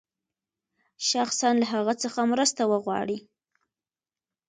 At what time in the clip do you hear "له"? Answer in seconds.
1.61-1.65